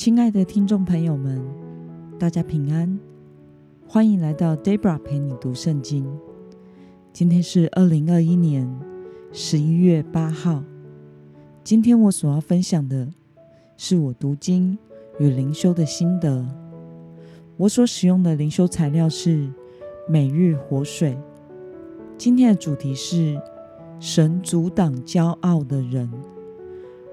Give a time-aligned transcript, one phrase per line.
[0.00, 1.38] 亲爱的听众朋友们，
[2.18, 2.98] 大家平安，
[3.86, 6.10] 欢迎来到 Debra 陪你读圣经。
[7.12, 8.66] 今天是二零二一年
[9.30, 10.64] 十一月八号。
[11.62, 13.10] 今天我所要分享的
[13.76, 14.78] 是我读经
[15.18, 16.46] 与灵修的心得。
[17.58, 19.52] 我所使用的灵修材料是
[20.08, 21.14] 每日活水。
[22.16, 23.38] 今天的主题是
[23.98, 26.10] 神阻挡骄傲的人，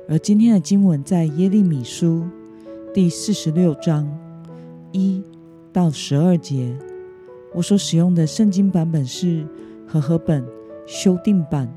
[0.07, 2.23] 而今天的经文在耶利米书。
[2.97, 4.09] 第四十六章
[4.91, 5.23] 一
[5.71, 6.75] 到十二节，
[7.53, 9.45] 我所使用的圣经版本是
[9.85, 10.43] 和合本
[10.87, 11.71] 修订版。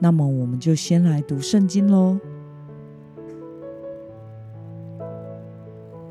[0.00, 2.18] 那么，我们就先来读圣经喽。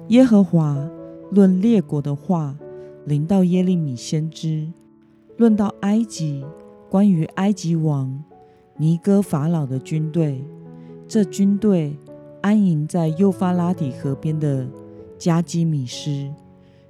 [0.07, 0.89] 耶和华
[1.31, 2.55] 论列国的话，
[3.03, 4.71] 临到耶利米先知，
[5.35, 6.45] 论到埃及，
[6.89, 8.23] 关于埃及王
[8.77, 10.45] 尼哥法老的军队，
[11.09, 11.97] 这军队。
[12.47, 14.65] 安营在幼发拉底河边的
[15.17, 16.31] 加基米斯，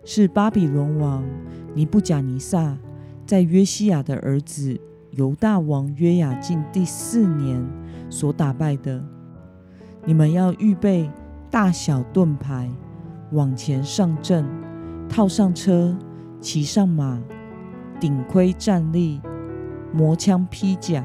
[0.06, 1.26] 是巴比伦王
[1.74, 2.78] 尼布甲尼撒
[3.26, 7.68] 在约西亚的儿子犹大王约雅敬第四年
[8.08, 9.04] 所打败的。
[10.06, 11.10] 你们要预备
[11.50, 12.70] 大小盾牌，
[13.32, 14.46] 往前上阵，
[15.10, 15.98] 套上车，
[16.40, 17.20] 骑上马，
[18.00, 19.20] 顶盔站立，
[19.92, 21.04] 磨枪披甲。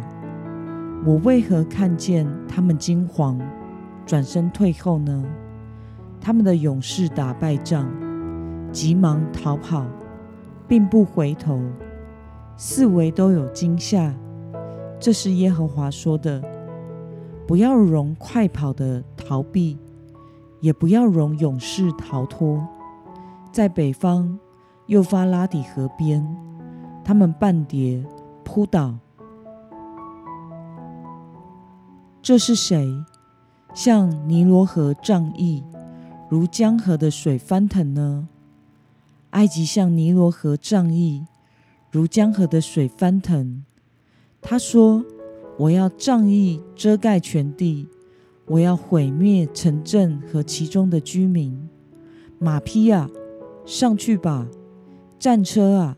[1.07, 3.41] 我为何看见他们惊惶？
[4.05, 5.25] 转身退后呢？
[6.21, 7.91] 他们的勇士打败仗，
[8.71, 9.85] 急忙逃跑，
[10.69, 11.61] 并不回头，
[12.57, 14.15] 四围都有惊吓。
[15.01, 16.41] 这是耶和华说的：
[17.47, 19.77] 不要容快跑的逃避，
[20.61, 22.65] 也不要容勇士逃脱。
[23.51, 24.39] 在北方
[24.87, 26.25] 幼发拉底河边，
[27.05, 28.05] 他们半跌
[28.45, 28.95] 扑倒。
[32.23, 32.89] 这是谁？
[33.75, 35.63] 像尼罗河涨溢，
[36.29, 38.29] 如江河的水翻腾呢？
[39.31, 41.25] 埃及像尼罗河涨溢，
[41.91, 43.65] 如江河的水翻腾。
[44.43, 45.03] 他说
[45.57, 47.89] ：“我要仗义遮盖全地，
[48.45, 51.69] 我要毁灭城镇和其中的居民。
[52.39, 53.09] 马匹啊，
[53.65, 54.47] 上去吧！
[55.19, 55.97] 战车啊，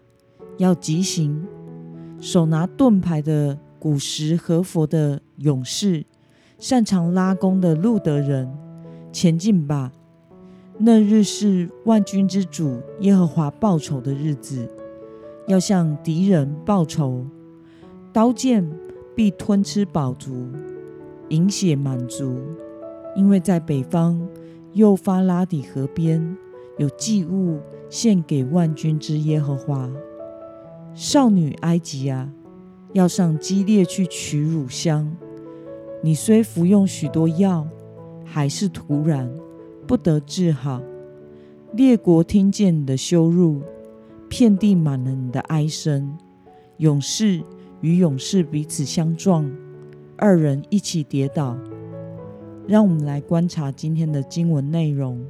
[0.58, 1.44] 要急行！
[2.20, 6.06] 手拿盾牌的古时和佛的勇士。”
[6.64, 8.50] 擅长拉弓的路德人，
[9.12, 9.92] 前进吧！
[10.78, 14.66] 那日是万军之主耶和华报仇的日子，
[15.46, 17.26] 要向敌人报仇。
[18.14, 18.66] 刀剑
[19.14, 20.48] 必吞吃饱足，
[21.28, 22.40] 饮血满足，
[23.14, 24.26] 因为在北方
[24.72, 26.34] 幼发拉底河边
[26.78, 27.60] 有祭物
[27.90, 29.90] 献给万军之耶和华。
[30.94, 32.32] 少女埃及啊，
[32.94, 35.14] 要上激烈去取乳香。
[36.04, 37.66] 你虽服用许多药，
[38.26, 39.26] 还是突然
[39.86, 40.82] 不得治好。
[41.72, 43.62] 列国听见你的羞辱，
[44.28, 46.14] 遍地满了你的哀声。
[46.76, 47.42] 勇士
[47.80, 49.50] 与勇士彼此相撞，
[50.18, 51.56] 二人一起跌倒。
[52.68, 55.24] 让我们来观察今天的经文内容。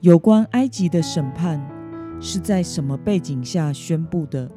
[0.00, 1.60] 有关埃及的审判
[2.22, 4.50] 是在什么背景下宣布的？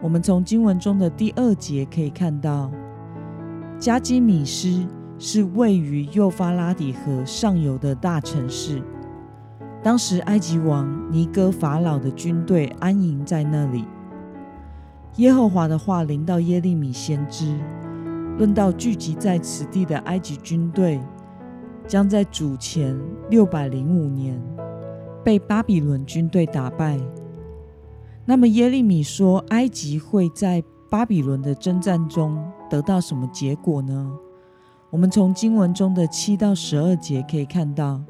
[0.00, 2.70] 我们从经文中的第二节可以看到，
[3.78, 4.86] 加基米斯
[5.18, 8.80] 是位于幼发拉底河上游的大城市。
[9.82, 13.84] 当时埃及王尼哥法老的军队安营在那里。
[15.16, 17.58] 耶和华的话临到耶利米先知，
[18.38, 21.00] 论到聚集在此地的埃及军队，
[21.88, 22.96] 将在主前
[23.30, 24.40] 六百零五年
[25.24, 27.00] 被巴比伦军队打败。
[28.28, 34.12] 那么耶利米说，埃及会在巴比伦的征战中得到什么结果呢？
[34.90, 38.02] 我们从经文中的七到十二节可以看到，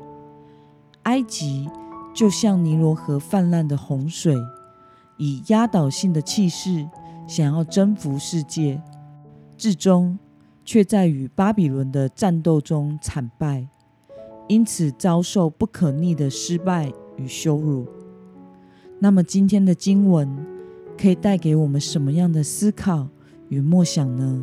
[1.04, 1.70] 埃及
[2.12, 4.34] 就像尼罗河泛滥的洪水，
[5.18, 6.84] 以压倒性的气势
[7.28, 8.82] 想要征服世界，
[9.56, 10.18] 至终
[10.64, 13.68] 却在与巴比伦的战斗中惨败，
[14.48, 17.86] 因此遭受不可逆的失败与羞辱。
[18.98, 20.28] 那么今天的经文
[21.00, 23.08] 可以带给我们什么样的思考
[23.48, 24.42] 与默想呢？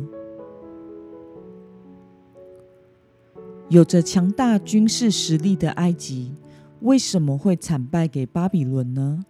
[3.68, 6.32] 有着强大军事实力的埃及
[6.80, 9.24] 为什么会惨败给巴比伦呢？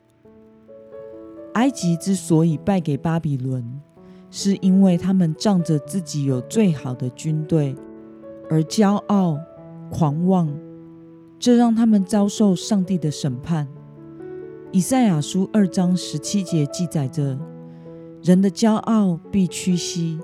[1.55, 3.65] 埃及之所以败给巴比伦，
[4.31, 7.75] 是因为他们仗着自己有最好的军队
[8.51, 9.39] 而骄傲
[9.91, 10.49] 狂妄，
[11.39, 13.67] 这让他们遭受上帝的审判。
[14.73, 17.39] 以赛亚书二章十七节记载着
[18.23, 20.19] ：“人的骄傲必屈膝，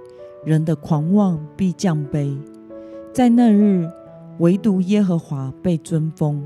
[0.44, 2.36] 人的狂妄必降卑，
[3.14, 3.88] 在那日，
[4.40, 6.42] 唯独耶和华被尊封。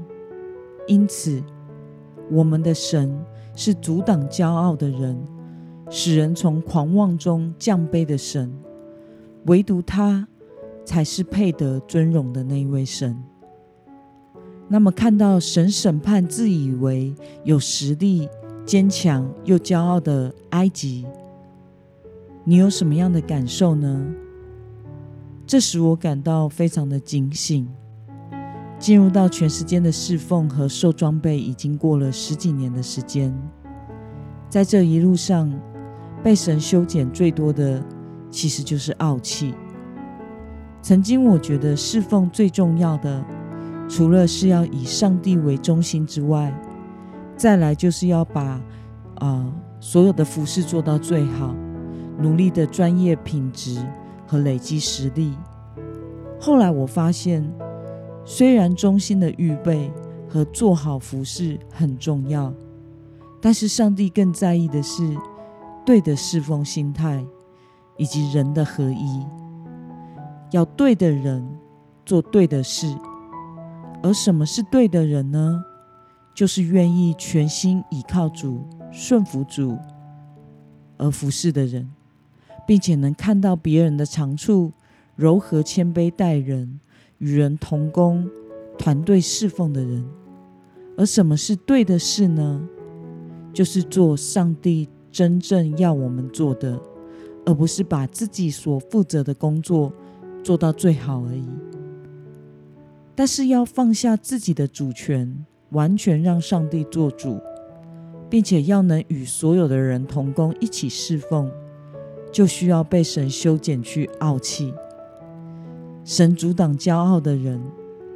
[0.87, 1.43] 因此，
[2.31, 3.19] 我们的神
[3.57, 5.19] 是阻挡骄傲的人，
[5.91, 8.53] 使人从狂妄中降卑的神。
[9.47, 10.29] 唯独他
[10.85, 13.17] 才是配得尊荣的那一位神。
[14.69, 17.15] 那么，看到神审判自以为
[17.45, 18.29] 有实力、
[18.65, 21.07] 坚强又骄傲的埃及。
[22.45, 24.07] 你有什么样的感受呢？
[25.47, 27.69] 这使我感到非常的警醒。
[28.79, 33.35] 进入到全时间的侍奉和受装备，已经过了十几年的时间。
[34.51, 35.51] 在这一路上，
[36.23, 37.83] 被神修剪最多的，
[38.31, 39.55] 其实就是傲气。
[40.83, 43.25] 曾经我觉得侍奉最重要的，
[43.89, 46.53] 除了是要以上帝为中心之外，
[47.37, 48.61] 再来就是要把
[49.17, 51.55] 啊所有的服饰做到最好。
[52.19, 53.79] 努力的专业品质
[54.27, 55.35] 和累积实力。
[56.41, 57.47] 后来我发现，
[58.25, 59.93] 虽然中心的预备
[60.27, 62.51] 和做好服饰很重要，
[63.39, 65.15] 但是上帝更在意的是
[65.85, 67.23] 对的侍奉心态
[67.99, 69.27] 以及人的合一。
[70.53, 71.47] 要对的人
[72.07, 72.87] 做对的事，
[74.07, 75.65] 而什么是对的人呢？
[76.33, 79.77] 就是愿意全心倚靠主、顺服主
[80.97, 81.91] 而服侍的人。
[82.67, 84.73] 并且能看到别人的长处，
[85.15, 86.81] 柔和谦卑待人，
[87.19, 88.29] 与人同工，
[88.77, 90.05] 团队侍奉的人。
[90.97, 92.69] 而什么是对的事呢？
[93.53, 96.77] 就是做上帝真正要我们做的，
[97.45, 99.93] 而不是把自己所负责的工作
[100.43, 101.49] 做到最好而已。
[103.17, 107.41] 但是要放下自己的主权，完全让上帝做主，
[108.31, 111.51] 并且要能与所有的人同工，一起侍奉。
[112.33, 114.75] 就需要被神修剪去傲气。
[116.05, 117.59] 神阻挡骄傲的人，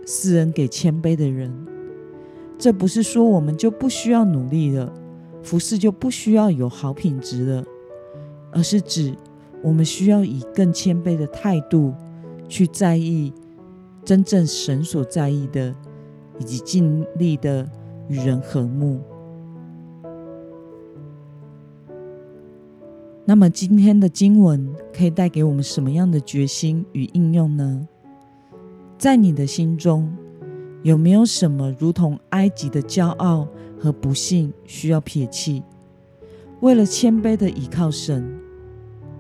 [0.05, 1.51] 赐恩给谦卑的人。
[2.59, 4.93] 这不是说我们就不需要努力了，
[5.43, 7.65] 服侍就不需要有好品质了，
[8.53, 9.15] 而是指
[9.63, 11.95] 我们需要以更谦卑的态度
[12.47, 13.33] 去在意
[14.05, 15.75] 真正神所在意的，
[16.39, 17.69] 以及尽力的
[18.09, 19.01] 与人和睦。
[23.25, 27.87] 那么今天的经文可以带给我们什么样的决心与应用呢？
[28.99, 30.13] 在你的心中，
[30.83, 33.47] 有没有什么如同埃及的骄傲
[33.79, 35.63] 和不幸需要撇弃？
[36.61, 38.29] 为了谦卑的倚靠神，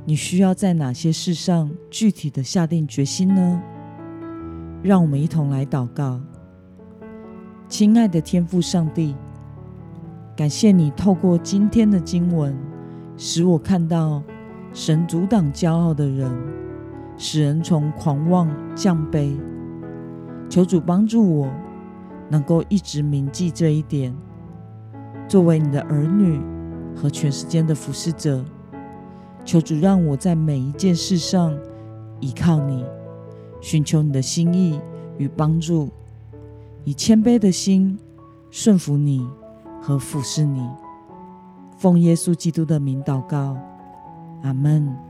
[0.04, 3.62] 你需要在哪些事上具体的下定决心呢？
[4.82, 6.20] 让我们一同来祷告。
[7.68, 9.14] 亲爱的天父上帝，
[10.36, 12.56] 感谢你透过今天的经文。
[13.16, 14.22] 使我看到
[14.72, 16.32] 神阻挡骄傲的人，
[17.18, 19.36] 使人从狂妄降卑。
[20.48, 21.50] 求主帮助我，
[22.30, 24.16] 能够一直铭记这一点。
[25.28, 26.40] 作为你的儿女
[26.96, 28.42] 和全世界的服侍者，
[29.44, 31.54] 求主让我在每一件事上
[32.18, 32.82] 依靠你，
[33.60, 34.80] 寻求你的心意
[35.18, 35.88] 与帮助，
[36.84, 37.98] 以谦卑的心
[38.50, 39.26] 顺服你
[39.80, 40.66] 和俯视你。
[41.76, 43.56] 奉耶稣基督的名祷告，
[44.42, 45.09] 阿门。